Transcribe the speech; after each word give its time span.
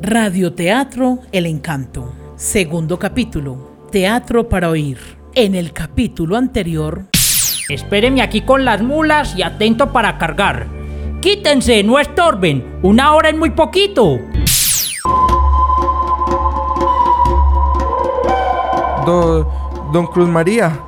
Radioteatro 0.00 1.18
El 1.32 1.46
Encanto. 1.46 2.12
Segundo 2.36 3.00
capítulo. 3.00 3.88
Teatro 3.90 4.48
para 4.48 4.70
oír. 4.70 4.98
En 5.34 5.56
el 5.56 5.72
capítulo 5.72 6.36
anterior. 6.36 7.06
Espéreme 7.68 8.22
aquí 8.22 8.42
con 8.42 8.64
las 8.64 8.82
mulas 8.82 9.34
y 9.36 9.42
atento 9.42 9.92
para 9.92 10.18
cargar. 10.18 10.68
Quítense, 11.20 11.82
no 11.82 11.98
estorben. 11.98 12.78
Una 12.82 13.12
hora 13.12 13.30
es 13.30 13.36
muy 13.36 13.50
poquito. 13.50 14.18
don 19.92 20.06
Cruz 20.06 20.28
María, 20.28 20.78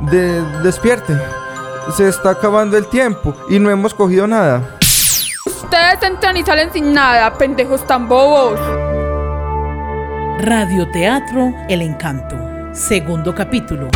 de, 0.00 0.42
despierte. 0.64 1.16
Se 1.96 2.08
está 2.08 2.30
acabando 2.30 2.76
el 2.76 2.86
tiempo 2.86 3.36
y 3.48 3.60
no 3.60 3.70
hemos 3.70 3.94
cogido 3.94 4.26
nada. 4.26 4.78
Ustedes 5.64 6.02
entran 6.02 6.36
y 6.36 6.42
salen 6.42 6.70
sin 6.74 6.92
nada, 6.92 7.32
pendejos 7.38 7.86
tan 7.86 8.06
bobos. 8.06 8.60
Radioteatro 10.40 11.54
El 11.70 11.80
Encanto. 11.80 12.36
Segundo 12.74 13.34
capítulo. 13.34 13.88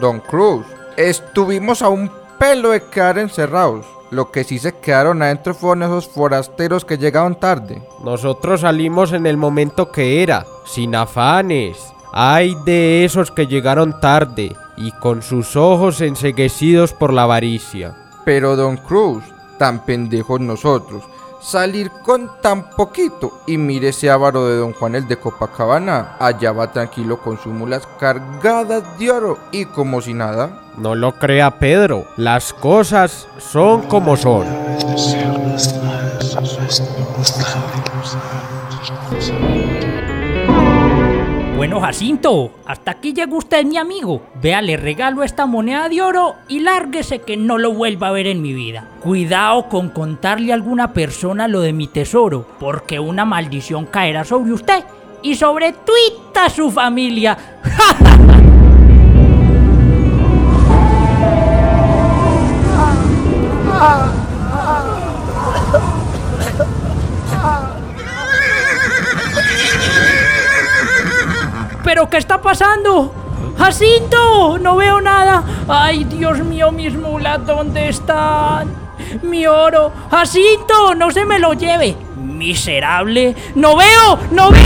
Don 0.00 0.18
Cruz, 0.18 0.66
estuvimos 0.96 1.80
a 1.82 1.90
un 1.90 2.10
pelo 2.40 2.70
de 2.70 2.82
quedar 2.82 3.18
encerrados. 3.18 3.86
Lo 4.10 4.32
que 4.32 4.42
sí 4.42 4.58
se 4.58 4.76
quedaron 4.80 5.22
adentro 5.22 5.54
fueron 5.54 5.84
esos 5.84 6.08
forasteros 6.08 6.84
que 6.84 6.98
llegaron 6.98 7.38
tarde. 7.38 7.80
Nosotros 8.02 8.62
salimos 8.62 9.12
en 9.12 9.26
el 9.26 9.36
momento 9.36 9.92
que 9.92 10.24
era, 10.24 10.44
sin 10.66 10.96
afanes. 10.96 11.76
Hay 12.12 12.56
de 12.64 13.04
esos 13.04 13.30
que 13.30 13.46
llegaron 13.46 14.00
tarde 14.00 14.56
y 14.80 14.92
con 14.92 15.22
sus 15.22 15.56
ojos 15.56 16.00
enseguecidos 16.00 16.94
por 16.94 17.12
la 17.12 17.24
avaricia. 17.24 17.94
Pero 18.24 18.56
don 18.56 18.78
Cruz, 18.78 19.22
tan 19.58 19.84
pendejos 19.84 20.40
nosotros, 20.40 21.02
salir 21.40 21.90
con 22.02 22.30
tan 22.40 22.70
poquito 22.70 23.40
y 23.46 23.58
mire 23.58 23.88
ese 23.88 24.10
avaro 24.10 24.46
de 24.46 24.56
don 24.56 24.72
Juan 24.72 24.94
el 24.94 25.06
de 25.06 25.16
Copacabana, 25.16 26.16
allá 26.18 26.52
va 26.52 26.72
tranquilo 26.72 27.20
con 27.20 27.38
sus 27.38 27.52
mulas 27.52 27.86
cargadas 27.98 28.82
de 28.98 29.10
oro 29.10 29.38
y 29.52 29.66
como 29.66 30.00
si 30.00 30.14
nada. 30.14 30.62
No 30.78 30.94
lo 30.94 31.12
crea 31.12 31.58
Pedro, 31.58 32.06
las 32.16 32.54
cosas 32.54 33.28
son 33.38 33.82
como 33.82 34.16
son. 34.16 34.46
Bueno, 41.60 41.78
Jacinto, 41.78 42.52
hasta 42.64 42.92
aquí 42.92 43.12
llega 43.12 43.36
usted, 43.36 43.66
mi 43.66 43.76
amigo. 43.76 44.22
Vea, 44.40 44.62
le 44.62 44.78
regalo 44.78 45.22
esta 45.22 45.44
moneda 45.44 45.90
de 45.90 46.00
oro 46.00 46.36
y 46.48 46.60
lárguese 46.60 47.18
que 47.18 47.36
no 47.36 47.58
lo 47.58 47.74
vuelva 47.74 48.08
a 48.08 48.12
ver 48.12 48.28
en 48.28 48.40
mi 48.40 48.54
vida. 48.54 48.88
Cuidado 49.02 49.68
con 49.68 49.90
contarle 49.90 50.52
a 50.52 50.54
alguna 50.54 50.94
persona 50.94 51.48
lo 51.48 51.60
de 51.60 51.74
mi 51.74 51.86
tesoro, 51.86 52.46
porque 52.58 52.98
una 52.98 53.26
maldición 53.26 53.84
caerá 53.84 54.24
sobre 54.24 54.54
usted 54.54 54.84
y 55.22 55.34
sobre 55.34 55.74
tuita 55.74 56.48
su 56.48 56.70
familia. 56.70 57.36
¿Pero 72.00 72.08
qué 72.08 72.16
está 72.16 72.40
pasando? 72.40 73.12
¡Jacinto! 73.58 74.56
No 74.58 74.76
veo 74.76 75.02
nada. 75.02 75.44
¡Ay, 75.68 76.04
Dios 76.04 76.38
mío, 76.38 76.72
mis 76.72 76.96
mulas, 76.96 77.44
¿dónde 77.44 77.90
están? 77.90 78.72
Mi 79.22 79.46
oro. 79.46 79.92
¡Jacinto! 80.10 80.94
No 80.96 81.10
se 81.10 81.26
me 81.26 81.38
lo 81.38 81.52
lleve. 81.52 81.94
Miserable. 82.16 83.36
¡No 83.54 83.76
veo! 83.76 84.18
¡No 84.30 84.50
veo! 84.50 84.62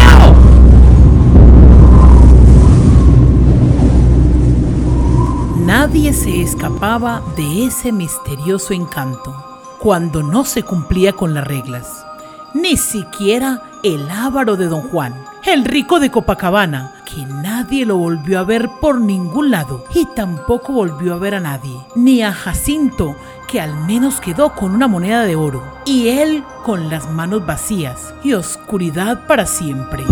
Nadie 5.67 6.13
se 6.13 6.41
escapaba 6.41 7.21
de 7.37 7.65
ese 7.65 7.91
misterioso 7.91 8.75
encanto 8.75 9.35
cuando 9.81 10.23
no 10.23 10.45
se 10.45 10.63
cumplía 10.63 11.15
con 11.15 11.35
las 11.35 11.45
reglas. 11.45 12.07
Ni 12.55 12.77
siquiera 12.77 13.61
el 13.83 14.09
ávaro 14.09 14.55
de 14.55 14.69
don 14.69 14.83
Juan, 14.83 15.17
el 15.45 15.65
rico 15.65 15.99
de 15.99 16.13
Copacabana, 16.13 16.94
que 17.15 17.25
nadie 17.27 17.87
lo 17.87 17.97
volvió 17.97 18.41
a 18.41 18.45
ver 18.45 18.69
por 18.81 19.01
ningún 19.01 19.53
lado 19.53 19.85
y 19.95 20.05
tampoco 20.17 20.73
volvió 20.73 21.15
a 21.15 21.19
ver 21.19 21.37
a 21.37 21.41
nadie, 21.41 21.79
ni 21.95 22.23
a 22.23 22.33
Jacinto, 22.33 23.15
que 23.47 23.61
al 23.61 23.73
menos 23.87 24.21
quedó 24.21 24.53
con 24.55 24.75
una 24.75 24.89
moneda 24.89 25.23
de 25.23 25.37
oro, 25.37 25.63
y 25.85 26.09
él 26.09 26.43
con 26.65 26.91
las 26.91 27.09
manos 27.09 27.47
vacías 27.47 28.13
y 28.25 28.33
oscuridad 28.33 29.27
para 29.29 29.47
siempre. 29.47 30.05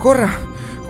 ¡Corra! 0.00 0.36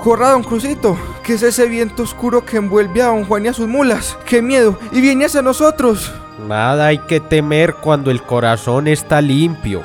¡Corra, 0.02 0.30
don 0.30 0.42
Crucito! 0.42 0.96
¿Qué 1.22 1.34
es 1.34 1.42
ese 1.42 1.66
viento 1.68 2.02
oscuro 2.02 2.46
que 2.46 2.56
envuelve 2.56 3.02
a 3.02 3.08
don 3.08 3.26
Juan 3.26 3.44
y 3.44 3.48
a 3.48 3.52
sus 3.52 3.68
mulas? 3.68 4.16
¡Qué 4.24 4.40
miedo! 4.40 4.78
¡Y 4.90 5.02
viene 5.02 5.26
hacia 5.26 5.42
nosotros! 5.42 6.10
Nada 6.38 6.86
hay 6.86 6.98
que 6.98 7.20
temer 7.20 7.74
cuando 7.74 8.10
el 8.10 8.22
corazón 8.22 8.88
está 8.88 9.20
limpio. 9.20 9.82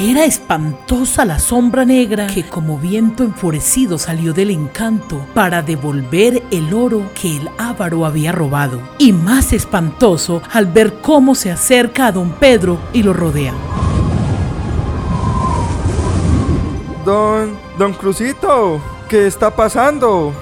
Era 0.00 0.24
espantosa 0.24 1.24
la 1.24 1.38
sombra 1.38 1.84
negra 1.84 2.26
que 2.26 2.44
como 2.44 2.78
viento 2.78 3.22
enfurecido 3.22 3.96
salió 3.96 4.34
del 4.34 4.50
encanto 4.50 5.24
para 5.32 5.62
devolver 5.62 6.42
el 6.50 6.74
oro 6.74 7.10
que 7.20 7.36
el 7.38 7.48
ávaro 7.56 8.04
había 8.04 8.32
robado. 8.32 8.80
Y 8.98 9.12
más 9.12 9.52
espantoso 9.52 10.42
al 10.52 10.66
ver 10.66 11.00
cómo 11.00 11.34
se 11.34 11.50
acerca 11.50 12.08
a 12.08 12.12
don 12.12 12.32
Pedro 12.32 12.78
y 12.92 13.02
lo 13.02 13.12
rodea. 13.12 13.54
Don... 17.04 17.66
Don 17.78 17.92
Crucito, 17.92 18.80
¿qué 19.06 19.26
está 19.26 19.54
pasando? 19.54 20.32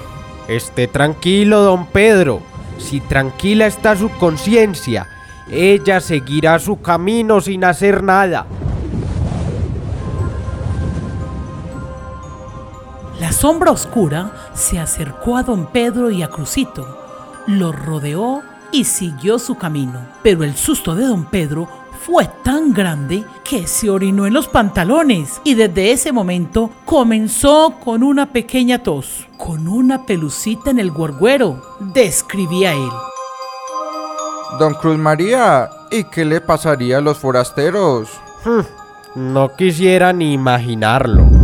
Esté 0.47 0.87
tranquilo, 0.87 1.61
don 1.61 1.85
Pedro. 1.85 2.41
Si 2.77 2.99
tranquila 3.01 3.65
está 3.65 3.95
su 3.95 4.09
conciencia, 4.09 5.07
ella 5.49 5.99
seguirá 5.99 6.59
su 6.59 6.81
camino 6.81 7.41
sin 7.41 7.63
hacer 7.63 8.03
nada. 8.03 8.45
La 13.19 13.31
sombra 13.31 13.71
oscura 13.71 14.51
se 14.53 14.77
acercó 14.77 15.37
a 15.37 15.43
don 15.43 15.67
Pedro 15.67 16.11
y 16.11 16.21
a 16.21 16.27
Crucito, 16.27 16.85
lo 17.47 17.71
rodeó 17.71 18.43
y 18.71 18.83
siguió 18.83 19.39
su 19.39 19.55
camino. 19.55 20.01
Pero 20.21 20.43
el 20.43 20.55
susto 20.55 20.95
de 20.95 21.05
don 21.05 21.25
Pedro 21.25 21.69
fue 22.05 22.29
tan 22.43 22.71
grande 22.71 23.23
que 23.43 23.65
se 23.65 23.89
orinó 23.89 24.27
en 24.27 24.33
los 24.35 24.47
pantalones 24.47 25.41
y 25.43 25.55
desde 25.55 25.91
ese 25.91 26.11
momento 26.11 26.69
comenzó 26.85 27.73
con 27.83 28.03
una 28.03 28.31
pequeña 28.31 28.83
tos, 28.83 29.27
con 29.37 29.67
una 29.67 30.05
pelucita 30.05 30.69
en 30.69 30.77
el 30.77 30.91
gorguero, 30.91 31.77
describía 31.79 32.73
él. 32.73 32.89
Don 34.59 34.75
Cruz 34.75 34.99
María, 34.99 35.67
¿y 35.89 36.03
qué 36.03 36.25
le 36.25 36.41
pasaría 36.41 36.99
a 36.99 37.01
los 37.01 37.17
forasteros? 37.17 38.09
No 39.15 39.55
quisiera 39.55 40.13
ni 40.13 40.33
imaginarlo. 40.33 41.34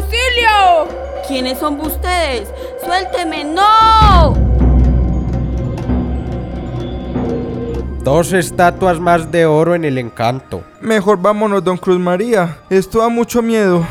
Auxilio! 0.00 0.88
¿Quiénes 1.26 1.58
son 1.58 1.80
ustedes? 1.80 2.48
¡Suélteme! 2.84 3.44
¡No! 3.44 4.34
Dos 8.02 8.32
estatuas 8.32 8.98
más 8.98 9.30
de 9.30 9.44
oro 9.44 9.74
en 9.74 9.84
el 9.84 9.98
encanto. 9.98 10.64
Mejor 10.80 11.20
vámonos, 11.20 11.62
don 11.62 11.76
Cruz 11.76 11.98
María. 11.98 12.58
Esto 12.70 13.00
da 13.00 13.08
mucho 13.08 13.42
miedo. 13.42 13.86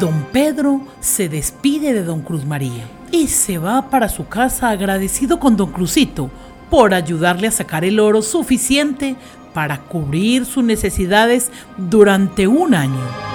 Don 0.00 0.24
Pedro 0.32 0.80
se 1.00 1.28
despide 1.28 1.92
de 1.92 2.02
don 2.02 2.22
Cruz 2.22 2.44
María 2.44 2.84
y 3.12 3.28
se 3.28 3.58
va 3.58 3.88
para 3.88 4.08
su 4.08 4.26
casa 4.26 4.70
agradecido 4.70 5.38
con 5.38 5.56
don 5.56 5.70
Crucito 5.70 6.30
por 6.70 6.94
ayudarle 6.94 7.48
a 7.48 7.52
sacar 7.52 7.84
el 7.84 8.00
oro 8.00 8.22
suficiente 8.22 9.16
para 9.52 9.78
cubrir 9.78 10.46
sus 10.46 10.64
necesidades 10.64 11.50
durante 11.76 12.46
un 12.46 12.74
año. 12.74 13.29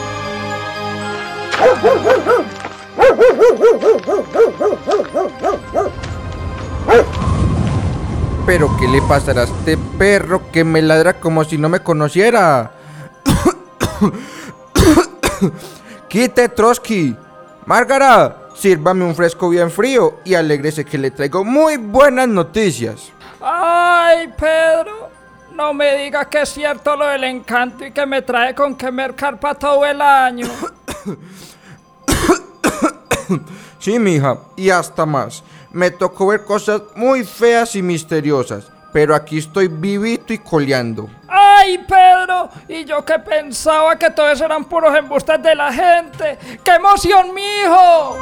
Pero 8.45 8.77
¿qué 8.77 8.88
le 8.88 9.01
pasará 9.01 9.42
a 9.42 9.45
este 9.45 9.77
perro 9.98 10.51
que 10.51 10.63
me 10.63 10.81
ladra 10.81 11.19
como 11.19 11.44
si 11.44 11.57
no 11.57 11.68
me 11.68 11.80
conociera? 11.80 12.72
Quite 16.07 16.50
Trotsky. 16.50 17.16
Márgara, 17.66 18.50
sírvame 18.56 19.04
un 19.04 19.16
fresco 19.16 19.50
bien 19.50 19.72
frío 19.72 20.19
y 20.24 20.36
alégrese 20.36 20.86
que 20.86 21.00
le 21.00 21.10
traigo 21.10 21.44
muy 21.44 21.77
buenas 21.77 22.27
noticias. 22.27 23.12
Ay, 23.42 24.31
Pedro, 24.38 25.10
no 25.54 25.74
me 25.74 25.98
diga 25.98 26.25
que 26.25 26.42
es 26.42 26.50
cierto 26.50 26.95
lo 26.95 27.07
del 27.07 27.24
encanto 27.24 27.86
y 27.86 27.92
que 27.92 28.06
me 28.06 28.22
trae 28.22 28.54
con 28.54 28.75
que 28.75 28.92
mercar 28.92 29.39
para 29.39 29.56
todo 29.56 29.83
el 29.86 30.01
año. 30.01 30.48
Sí, 33.80 34.00
mija, 34.00 34.39
y 34.56 34.69
hasta 34.69 35.06
más. 35.06 35.44
Me 35.72 35.92
tocó 35.92 36.27
ver 36.27 36.44
cosas 36.44 36.81
muy 36.95 37.24
feas 37.24 37.75
y 37.75 37.81
misteriosas, 37.81 38.72
pero 38.92 39.13
aquí 39.13 39.38
estoy 39.38 39.68
vivito 39.68 40.33
y 40.33 40.39
coleando. 40.39 41.10
¡Ay, 41.27 41.77
Pedro! 41.88 42.50
Y 42.68 42.86
yo 42.86 43.04
que 43.04 43.19
pensaba 43.19 43.98
que 43.98 44.10
todos 44.10 44.39
eran 44.42 44.66
puros 44.66 44.95
embustes 44.95 45.42
de 45.44 45.54
la 45.54 45.72
gente. 45.72 46.38
¡Qué 46.63 46.72
emoción, 46.72 47.27
mijo! 47.33 48.18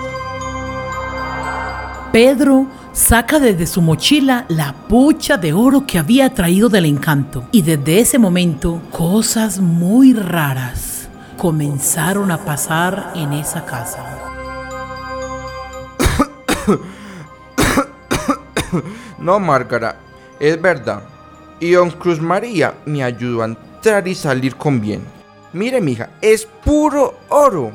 Pedro 2.12 2.68
saca 2.92 3.40
desde 3.40 3.66
su 3.66 3.82
mochila 3.82 4.46
la 4.48 4.74
pucha 4.74 5.38
de 5.38 5.54
oro 5.54 5.86
que 5.88 5.98
había 5.98 6.34
traído 6.34 6.70
del 6.70 6.86
encanto. 6.86 7.48
Y 7.52 7.62
desde 7.62 8.00
ese 8.00 8.20
momento, 8.20 8.82
cosas 8.92 9.60
muy 9.60 10.14
raras 10.14 11.10
comenzaron 11.38 12.32
a 12.32 12.38
pasar 12.38 13.12
en 13.16 13.34
esa 13.34 13.66
casa. 13.66 14.33
No, 19.20 19.40
Márgara, 19.40 19.98
es 20.40 20.62
verdad. 20.62 21.04
Y 21.60 21.72
don 21.72 21.92
Cruz 21.92 22.20
María 22.20 22.74
me 22.86 23.04
ayudó 23.04 23.44
a 23.44 23.46
entrar 23.46 24.08
y 24.08 24.16
salir 24.16 24.56
con 24.56 24.82
bien. 24.82 25.04
Mire, 25.54 25.80
mija, 25.82 26.10
es 26.22 26.46
puro 26.46 27.16
oro. 27.30 27.72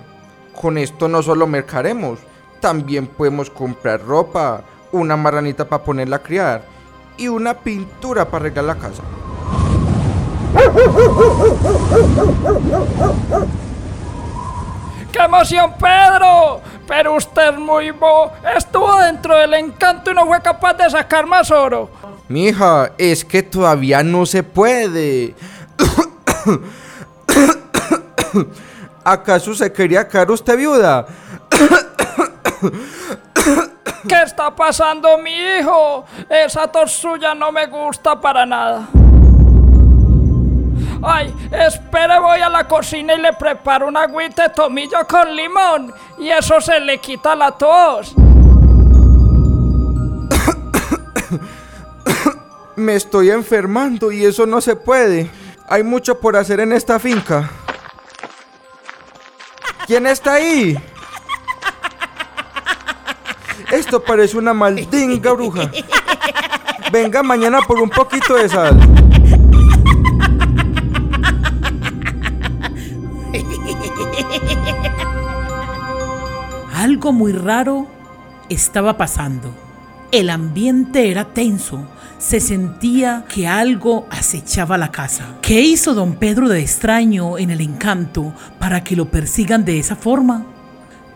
Con 0.61 0.76
esto 0.76 1.08
no 1.08 1.23
solo 1.23 1.46
mercaremos, 1.46 2.19
también 2.61 3.06
podemos 3.06 3.49
comprar 3.49 4.05
ropa, 4.05 4.62
una 4.91 5.17
marranita 5.17 5.69
para 5.69 5.84
ponerla 5.84 6.17
a 6.17 6.23
criar 6.23 6.62
y 7.17 7.29
una 7.29 7.55
pintura 7.55 8.29
para 8.29 8.46
arreglar 8.46 8.64
la 8.64 8.75
casa. 8.75 9.02
¡Qué 15.12 15.20
emoción, 15.20 15.75
Pedro! 15.78 16.60
Pero 16.87 17.14
usted 17.14 17.50
es 17.50 17.58
muy 17.58 17.90
bo. 17.90 18.32
Estuvo 18.56 18.96
dentro 18.99 19.37
del 19.37 19.55
encanto 19.55 20.10
y 20.10 20.14
no 20.14 20.26
fue 20.26 20.40
capaz 20.40 20.75
de 20.75 20.90
sacar 20.90 21.26
más 21.26 21.50
oro. 21.50 21.90
Mija, 22.28 22.93
es 22.99 23.25
que 23.25 23.43
todavía 23.43 24.02
no 24.02 24.26
se 24.26 24.43
puede. 24.43 25.34
¿Acaso 29.05 29.55
se 29.55 29.72
quería 29.72 30.06
quedar 30.06 30.31
usted 30.31 30.56
viuda? 30.56 31.06
¿Qué 34.08 34.22
está 34.22 34.55
pasando, 34.55 35.19
mi 35.19 35.32
hijo? 35.32 36.05
Esa 36.28 36.69
tos 36.69 36.93
suya 36.93 37.34
no 37.34 37.50
me 37.50 37.66
gusta 37.66 38.20
para 38.20 38.44
nada. 38.46 38.88
Ay, 41.03 41.35
espere, 41.53 42.19
voy 42.19 42.41
a 42.41 42.49
la 42.49 42.67
cocina 42.67 43.15
y 43.15 43.21
le 43.21 43.33
preparo 43.33 43.87
un 43.87 43.97
agüita 43.97 44.49
de 44.49 44.55
tomillo 44.55 45.06
con 45.09 45.35
limón. 45.35 45.95
Y 46.19 46.31
eso 46.31 46.61
se 46.61 46.81
le 46.81 46.99
quita 46.99 47.37
la 47.37 47.53
tos. 47.53 48.15
Me 52.77 52.97
estoy 52.97 53.31
enfermando 53.31 54.11
y 54.11 54.25
eso 54.25 54.47
no 54.47 54.61
se 54.61 54.77
puede. 54.77 55.31
Hay 55.69 55.83
mucho 55.83 56.19
por 56.19 56.37
hacer 56.37 56.61
en 56.61 56.73
esta 56.73 56.99
finca. 56.99 57.51
¿Quién 59.87 60.06
está 60.06 60.35
ahí? 60.35 60.79
Esto 63.71 64.03
parece 64.03 64.37
una 64.37 64.55
maldinga 64.55 65.33
bruja. 65.33 65.71
Venga 66.91 67.23
mañana 67.23 67.61
por 67.62 67.81
un 67.81 67.91
poquito 67.91 68.35
de 68.35 68.49
sal. 68.49 68.79
Algo 76.79 77.13
muy 77.13 77.33
raro 77.33 77.89
estaba 78.49 78.97
pasando. 78.97 79.53
El 80.13 80.31
ambiente 80.31 81.11
era 81.11 81.25
tenso. 81.35 81.85
Se 82.19 82.39
sentía 82.39 83.25
que 83.29 83.49
algo 83.49 84.07
acechaba 84.11 84.79
la 84.79 84.93
casa. 84.93 85.39
¿Qué 85.43 85.61
hizo 85.61 85.93
don 85.93 86.15
Pedro 86.15 86.49
de 86.49 86.61
extraño 86.61 87.37
en 87.37 87.51
el 87.51 87.63
encanto 87.63 88.33
para 88.61 88.85
que 88.85 88.95
lo 88.95 89.11
persigan 89.11 89.65
de 89.65 89.81
esa 89.81 89.97
forma? 89.97 90.47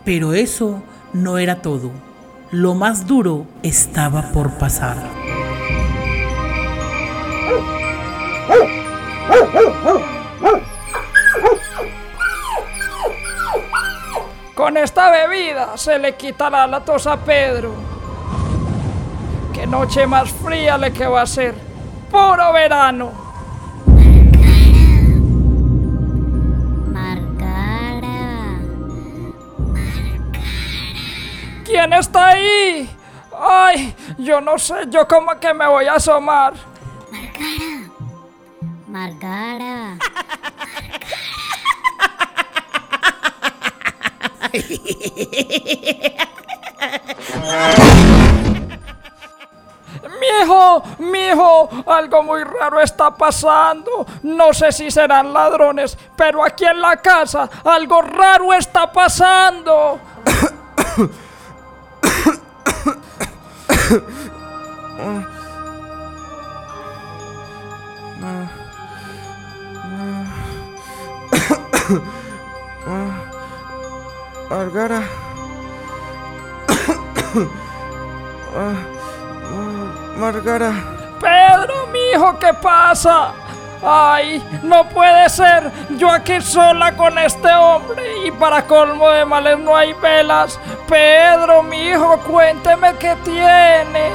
Pero 0.03 0.33
eso 0.33 0.83
no 1.13 1.37
era 1.37 1.61
todo. 1.61 1.91
Lo 2.51 2.75
más 2.75 3.07
duro 3.07 3.47
estaba 3.63 4.33
por 4.33 4.57
pasar. 4.57 5.22
Con 14.73 14.81
esta 14.81 15.11
bebida 15.11 15.77
se 15.77 15.99
le 15.99 16.15
quitará 16.15 16.65
la 16.65 16.83
tos 16.83 17.05
a 17.05 17.15
Pedro. 17.17 17.75
Qué 19.53 19.67
noche 19.67 20.07
más 20.07 20.31
fría 20.31 20.79
le 20.79 20.91
que 20.91 21.05
va 21.05 21.21
a 21.21 21.27
ser. 21.27 21.53
Puro 22.09 22.51
verano. 22.51 23.11
Marcara. 26.87 28.57
¿Quién 31.63 31.93
está 31.93 32.29
ahí? 32.29 32.89
Ay, 33.39 33.95
yo 34.17 34.41
no 34.41 34.57
sé, 34.57 34.73
yo 34.89 35.07
como 35.07 35.39
que 35.39 35.53
me 35.53 35.67
voy 35.67 35.85
a 35.85 35.93
asomar. 35.93 36.55
Marcara. 38.87 39.99
Mijo, 50.19 50.83
mijo, 50.99 51.69
algo 51.87 52.23
muy 52.23 52.43
raro 52.43 52.81
está 52.81 53.15
pasando. 53.15 54.05
No 54.23 54.53
sé 54.53 54.71
si 54.71 54.91
serán 54.91 55.33
ladrones, 55.33 55.97
pero 56.15 56.43
aquí 56.43 56.65
en 56.65 56.81
la 56.81 56.97
casa 56.97 57.49
algo 57.63 58.01
raro 58.01 58.53
está 58.53 58.91
pasando. 58.91 59.99
Margara. 74.53 75.01
Ah, 78.55 78.75
ah, 79.49 80.19
Margara. 80.19 80.71
Pedro, 81.19 81.87
mijo, 81.87 82.37
¿qué 82.37 82.53
pasa? 82.61 83.33
Ay, 83.81 84.43
no 84.61 84.87
puede 84.89 85.27
ser. 85.27 85.71
Yo 85.97 86.11
aquí 86.11 86.39
sola 86.39 86.95
con 86.95 87.17
este 87.17 87.51
hombre 87.51 88.27
y 88.27 88.29
para 88.29 88.67
colmo 88.67 89.09
de 89.09 89.25
males 89.25 89.57
no 89.57 89.75
hay 89.75 89.93
velas. 89.93 90.59
Pedro, 90.87 91.63
mi 91.63 91.87
hijo, 91.87 92.19
cuénteme 92.19 92.93
qué 92.99 93.15
tiene. 93.23 94.11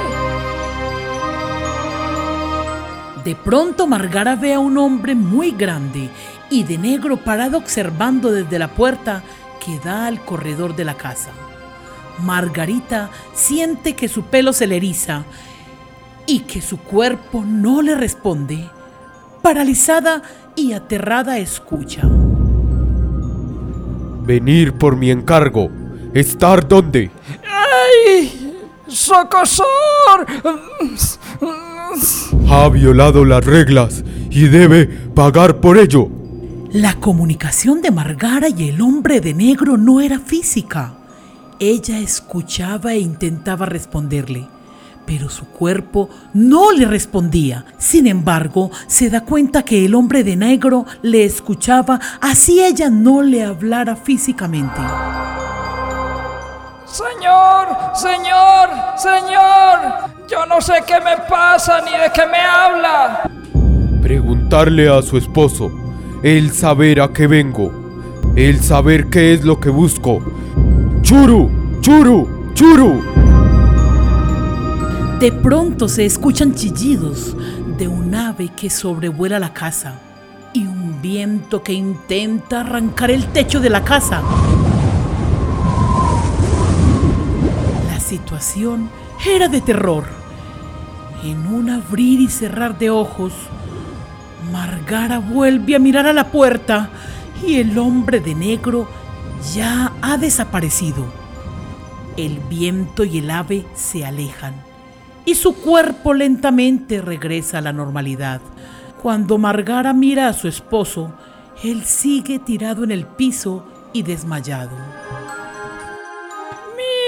De 3.25 3.35
pronto 3.35 3.87
Margara 3.87 4.37
ve 4.37 4.53
a 4.53 4.59
un 4.59 4.77
hombre 4.77 5.15
muy 5.15 5.51
grande 5.51 6.09
y 6.49 6.63
de 6.63 6.77
negro 6.77 7.17
parado 7.17 7.57
observando 7.57 8.31
desde 8.31 8.57
la 8.57 8.69
puerta 8.69 9.21
que 9.59 9.79
da 9.79 10.07
al 10.07 10.23
corredor 10.23 10.75
de 10.75 10.85
la 10.85 10.95
casa. 10.95 11.31
Margarita 12.23 13.09
siente 13.33 13.95
que 13.95 14.07
su 14.07 14.23
pelo 14.23 14.53
se 14.53 14.67
le 14.67 14.77
eriza 14.77 15.23
y 16.25 16.41
que 16.41 16.61
su 16.61 16.77
cuerpo 16.77 17.43
no 17.45 17.81
le 17.81 17.95
responde. 17.95 18.69
Paralizada 19.41 20.21
y 20.55 20.73
aterrada 20.73 21.37
escucha. 21.37 22.01
Venir 24.23 24.73
por 24.73 24.95
mi 24.95 25.11
encargo. 25.11 25.69
¿Estar 26.13 26.67
dónde? 26.67 27.09
¡Ay! 27.47 28.53
¡Socosor! 28.87 29.65
Ha 32.49 32.69
violado 32.69 33.25
las 33.25 33.45
reglas 33.45 34.03
y 34.29 34.47
debe 34.47 34.87
pagar 34.87 35.59
por 35.61 35.77
ello. 35.77 36.18
La 36.73 36.93
comunicación 36.93 37.81
de 37.81 37.89
Margara 37.89 38.47
y 38.47 38.69
el 38.69 38.81
hombre 38.81 39.21
de 39.21 39.33
negro 39.33 39.75
no 39.75 40.01
era 40.01 40.19
física. 40.19 40.93
Ella 41.57 41.97
escuchaba 41.97 42.93
e 42.93 42.99
intentaba 42.99 43.65
responderle, 43.65 44.47
pero 45.07 45.29
su 45.29 45.47
cuerpo 45.47 46.11
no 46.35 46.71
le 46.71 46.85
respondía. 46.85 47.65
Sin 47.79 48.05
embargo, 48.05 48.69
se 48.85 49.09
da 49.09 49.21
cuenta 49.21 49.63
que 49.63 49.83
el 49.83 49.95
hombre 49.95 50.23
de 50.23 50.35
negro 50.35 50.85
le 51.01 51.25
escuchaba 51.25 51.99
así 52.21 52.63
ella 52.63 52.91
no 52.91 53.23
le 53.23 53.43
hablara 53.43 53.95
físicamente. 53.95 54.79
Señor, 56.85 57.67
señor, 57.95 58.69
señor, 58.95 60.11
yo 60.29 60.45
no 60.45 60.61
sé 60.61 60.83
qué 60.85 61.01
me 61.01 61.17
pasa 61.27 61.81
ni 61.81 61.91
de 61.97 62.11
qué 62.13 62.27
me 62.27 62.37
habla. 62.37 63.27
Preguntarle 64.03 64.87
a 64.87 65.01
su 65.01 65.17
esposo, 65.17 65.88
el 66.23 66.51
saber 66.51 66.99
a 66.99 67.13
qué 67.13 67.27
vengo, 67.27 67.71
el 68.35 68.59
saber 68.59 69.07
qué 69.07 69.33
es 69.33 69.45
lo 69.45 69.59
que 69.59 69.69
busco. 69.69 70.21
Churu, 71.01 71.49
churu, 71.79 72.51
churu. 72.53 73.01
De 75.19 75.31
pronto 75.31 75.87
se 75.87 76.05
escuchan 76.05 76.53
chillidos 76.53 77.35
de 77.77 77.87
un 77.87 78.13
ave 78.15 78.49
que 78.49 78.69
sobrevuela 78.69 79.39
la 79.39 79.53
casa 79.53 79.99
y 80.53 80.65
un 80.65 81.01
viento 81.01 81.63
que 81.63 81.73
intenta 81.73 82.61
arrancar 82.61 83.11
el 83.11 83.25
techo 83.27 83.61
de 83.61 83.69
la 83.69 83.83
casa. 83.83 84.21
La 87.87 87.99
situación 87.99 88.89
era 89.25 89.47
de 89.47 89.61
terror. 89.61 90.03
En 91.23 91.47
un 91.47 91.69
abrir 91.69 92.19
y 92.19 92.27
cerrar 92.27 92.77
de 92.77 92.89
ojos, 92.89 93.33
Margara 94.89 95.19
vuelve 95.19 95.75
a 95.75 95.79
mirar 95.79 96.07
a 96.07 96.13
la 96.13 96.31
puerta 96.31 96.89
y 97.45 97.59
el 97.59 97.77
hombre 97.77 98.19
de 98.19 98.33
negro 98.33 98.87
ya 99.53 99.93
ha 100.01 100.17
desaparecido. 100.17 101.05
El 102.17 102.39
viento 102.39 103.03
y 103.03 103.19
el 103.19 103.29
ave 103.29 103.67
se 103.75 104.03
alejan 104.03 104.55
y 105.25 105.35
su 105.35 105.53
cuerpo 105.57 106.15
lentamente 106.15 107.01
regresa 107.01 107.59
a 107.59 107.61
la 107.61 107.71
normalidad. 107.71 108.41
Cuando 108.99 109.37
Margara 109.37 109.93
mira 109.93 110.27
a 110.27 110.33
su 110.33 110.47
esposo, 110.47 111.13
él 111.63 111.85
sigue 111.85 112.39
tirado 112.39 112.83
en 112.83 112.89
el 112.89 113.05
piso 113.05 113.67
y 113.93 114.01
desmayado. 114.01 114.75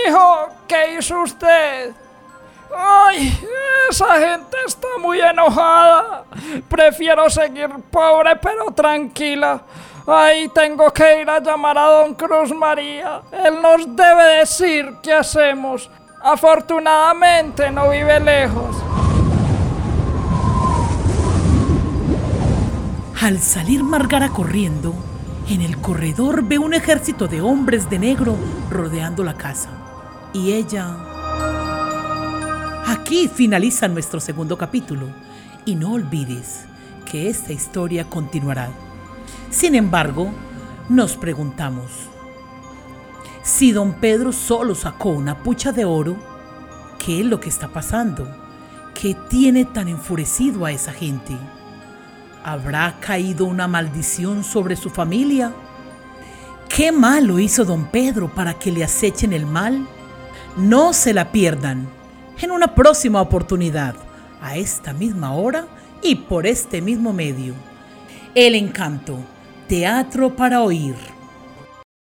Hijo, 0.08 0.50
¿qué 0.68 1.00
hizo 1.00 1.20
usted? 1.24 1.96
Ay, 2.78 3.36
esa 3.90 4.20
gente 4.20 4.58
está 4.82 4.98
muy 5.00 5.22
enojada. 5.22 6.24
Prefiero 6.68 7.30
seguir 7.30 7.70
pobre 7.90 8.36
pero 8.38 8.72
tranquila. 8.72 9.62
Ay, 10.08 10.50
tengo 10.50 10.92
que 10.92 11.22
ir 11.22 11.30
a 11.30 11.40
llamar 11.40 11.78
a 11.78 11.86
don 11.86 12.16
Cruz 12.16 12.52
María. 12.54 13.22
Él 13.32 13.62
nos 13.62 13.96
debe 13.96 14.40
decir 14.40 14.96
qué 15.04 15.14
hacemos. 15.14 15.90
Afortunadamente 16.24 17.70
no 17.72 17.90
vive 17.90 18.20
lejos. 18.20 18.76
Al 23.22 23.38
salir 23.40 23.84
Margara 23.84 24.30
corriendo, 24.30 24.96
en 25.48 25.62
el 25.62 25.80
corredor 25.80 26.44
ve 26.44 26.58
un 26.58 26.74
ejército 26.74 27.28
de 27.28 27.42
hombres 27.42 27.88
de 27.88 28.00
negro 28.00 28.36
rodeando 28.72 29.24
la 29.24 29.36
casa. 29.36 29.70
Y 30.34 30.54
ella... 30.54 31.11
Aquí 33.12 33.28
finaliza 33.28 33.90
nuestro 33.90 34.22
segundo 34.22 34.58
capítulo. 34.58 35.08
Y 35.66 35.76
no 35.76 35.92
olvides 35.96 36.64
que 37.04 37.28
esta 37.28 37.52
historia 37.52 38.06
continuará. 38.06 38.70
Sin 39.50 39.76
embargo, 39.76 40.32
nos 40.88 41.18
preguntamos, 41.18 41.92
si 43.44 43.74
don 43.74 43.96
Pedro 43.96 44.32
solo 44.32 44.76
sacó 44.76 45.10
una 45.10 45.44
pucha 45.44 45.74
de 45.74 45.84
oro, 45.84 46.16
¿qué 47.06 47.20
es 47.20 47.26
lo 47.26 47.42
que 47.42 47.50
está 47.50 47.68
pasando? 47.68 48.34
¿Qué 48.94 49.14
tiene 49.30 49.66
tan 49.66 49.90
enfurecido 49.90 50.64
a 50.64 50.72
esa 50.72 50.94
gente? 50.94 51.38
¿Habrá 52.46 52.98
caído 53.02 53.44
una 53.44 53.68
maldición 53.68 54.42
sobre 54.46 54.78
su 54.78 54.90
familia? 54.90 55.52
¿Qué 56.70 56.94
malo 56.94 57.40
hizo 57.40 57.66
don 57.66 57.88
Pedro 57.88 58.34
para 58.34 58.54
que 58.54 58.72
le 58.72 58.86
acechen 58.86 59.34
el 59.34 59.46
mal? 59.46 59.86
No 60.56 60.94
se 60.94 61.14
la 61.14 61.34
pierdan 61.34 62.00
en 62.46 62.52
una 62.52 62.74
próxima 62.76 63.22
oportunidad, 63.22 63.96
a 64.42 64.58
esta 64.58 64.94
misma 64.94 65.34
hora 65.34 65.68
y 66.02 66.16
por 66.16 66.48
este 66.48 66.82
mismo 66.82 67.14
medio. 67.14 67.54
El 68.34 68.56
encanto, 68.56 69.18
teatro 69.68 70.36
para 70.36 70.62
oír. 70.62 70.96